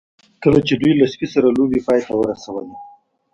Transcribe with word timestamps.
کله 0.43 0.59
چې 0.67 0.73
دوی 0.81 0.93
له 0.99 1.05
سپي 1.13 1.27
سره 1.33 1.55
لوبې 1.57 1.79
پای 1.87 1.99
ته 2.07 2.13
ورسولې 2.17 2.75